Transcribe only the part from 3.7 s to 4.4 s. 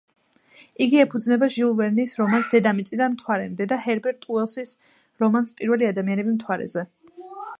და ჰერბერტ